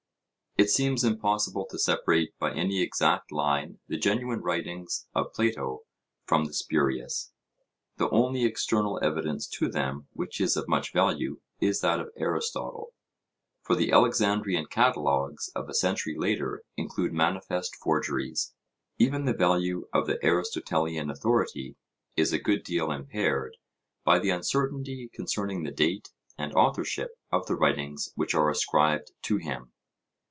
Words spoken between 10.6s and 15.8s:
much value is that of Aristotle; for the Alexandrian catalogues of a